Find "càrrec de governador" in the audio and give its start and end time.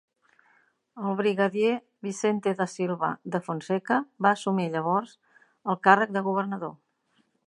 5.89-6.75